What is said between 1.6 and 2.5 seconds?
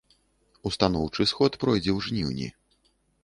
пройдзе ў жніўні.